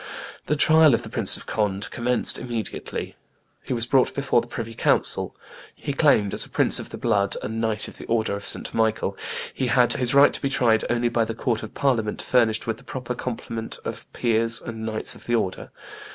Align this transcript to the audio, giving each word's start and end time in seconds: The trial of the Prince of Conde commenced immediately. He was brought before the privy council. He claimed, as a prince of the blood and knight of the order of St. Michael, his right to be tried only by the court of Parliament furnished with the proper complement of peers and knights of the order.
The 0.47 0.55
trial 0.55 0.95
of 0.95 1.03
the 1.03 1.09
Prince 1.11 1.37
of 1.37 1.45
Conde 1.45 1.87
commenced 1.91 2.39
immediately. 2.39 3.15
He 3.61 3.71
was 3.71 3.85
brought 3.85 4.15
before 4.15 4.41
the 4.41 4.47
privy 4.47 4.73
council. 4.73 5.35
He 5.75 5.93
claimed, 5.93 6.33
as 6.33 6.43
a 6.43 6.49
prince 6.49 6.79
of 6.79 6.89
the 6.89 6.97
blood 6.97 7.35
and 7.43 7.61
knight 7.61 7.87
of 7.87 7.99
the 7.99 8.07
order 8.07 8.35
of 8.35 8.43
St. 8.43 8.73
Michael, 8.73 9.15
his 9.53 10.15
right 10.15 10.33
to 10.33 10.41
be 10.41 10.49
tried 10.49 10.83
only 10.89 11.09
by 11.09 11.23
the 11.23 11.35
court 11.35 11.61
of 11.61 11.75
Parliament 11.75 12.19
furnished 12.19 12.65
with 12.65 12.77
the 12.77 12.83
proper 12.83 13.13
complement 13.13 13.77
of 13.85 14.11
peers 14.11 14.59
and 14.59 14.83
knights 14.87 15.13
of 15.13 15.27
the 15.27 15.35
order. 15.35 15.69